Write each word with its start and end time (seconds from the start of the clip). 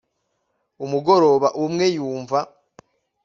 Umugoroba 0.85 1.47
umwe 1.63 1.85
nyumva 1.93 2.39